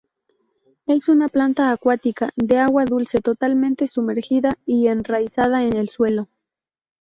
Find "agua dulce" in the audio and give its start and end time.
2.57-3.21